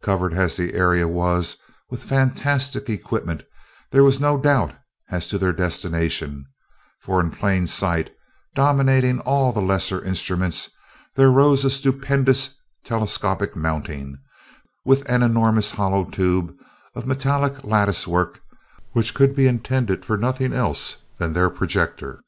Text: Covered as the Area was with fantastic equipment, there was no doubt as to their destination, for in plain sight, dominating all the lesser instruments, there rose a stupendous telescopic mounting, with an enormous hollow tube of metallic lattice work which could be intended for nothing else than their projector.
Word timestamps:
Covered 0.00 0.32
as 0.32 0.56
the 0.56 0.72
Area 0.72 1.06
was 1.06 1.58
with 1.90 2.02
fantastic 2.02 2.88
equipment, 2.88 3.42
there 3.90 4.02
was 4.02 4.18
no 4.18 4.40
doubt 4.40 4.74
as 5.10 5.28
to 5.28 5.36
their 5.36 5.52
destination, 5.52 6.46
for 7.02 7.20
in 7.20 7.30
plain 7.30 7.66
sight, 7.66 8.08
dominating 8.54 9.20
all 9.20 9.52
the 9.52 9.60
lesser 9.60 10.02
instruments, 10.02 10.70
there 11.16 11.30
rose 11.30 11.66
a 11.66 11.70
stupendous 11.70 12.54
telescopic 12.82 13.54
mounting, 13.54 14.16
with 14.86 15.04
an 15.06 15.22
enormous 15.22 15.72
hollow 15.72 16.06
tube 16.06 16.54
of 16.94 17.06
metallic 17.06 17.62
lattice 17.62 18.06
work 18.08 18.40
which 18.92 19.12
could 19.12 19.34
be 19.36 19.46
intended 19.46 20.02
for 20.02 20.16
nothing 20.16 20.54
else 20.54 21.02
than 21.18 21.34
their 21.34 21.50
projector. 21.50 22.22